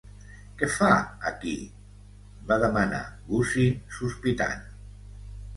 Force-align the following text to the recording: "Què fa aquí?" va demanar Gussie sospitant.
"Què 0.61 0.67
fa 0.75 0.87
aquí?" 1.31 1.53
va 2.53 2.59
demanar 2.65 3.05
Gussie 3.29 3.69
sospitant. 3.99 4.69